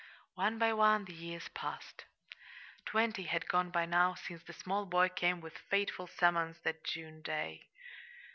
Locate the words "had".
3.21-3.47